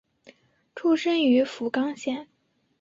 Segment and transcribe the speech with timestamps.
[0.75, 2.27] 出身于福冈县。